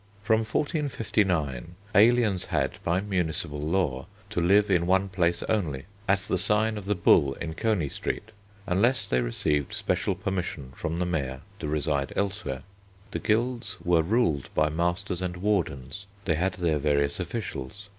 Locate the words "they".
9.05-9.21, 16.25-16.33